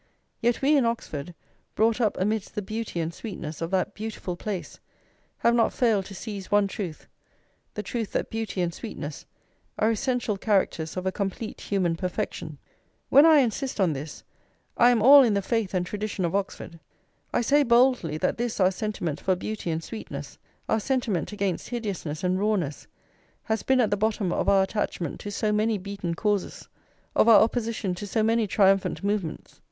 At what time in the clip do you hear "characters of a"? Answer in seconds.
10.39-11.11